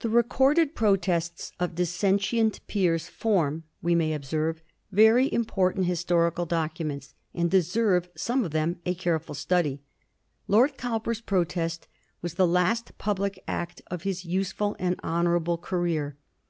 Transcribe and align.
The 0.00 0.10
recorded 0.10 0.74
protests 0.74 1.52
of 1.58 1.74
dissentient 1.74 2.60
peers 2.66 3.08
form, 3.08 3.64
we 3.80 3.94
may 3.94 4.12
observe, 4.12 4.60
very 4.92 5.32
important 5.32 5.86
historical 5.86 6.44
documents, 6.44 7.14
and 7.32 7.50
deserve, 7.50 8.10
some 8.14 8.44
of 8.44 8.50
them, 8.50 8.78
a 8.84 8.94
carefiil 8.94 9.34
study. 9.34 9.80
Lord 10.48 10.76
€owper's 10.76 11.22
protest 11.22 11.88
was 12.20 12.34
the 12.34 12.46
last 12.46 12.98
public 12.98 13.42
act 13.48 13.80
of 13.90 14.02
his 14.02 14.22
usefiil 14.22 14.76
and 14.78 15.00
honourable 15.02 15.56
career. 15.56 16.18